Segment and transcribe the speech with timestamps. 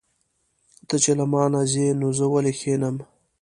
[0.87, 2.95] ته چې له مانه ځې نو زه ولې کښېنم.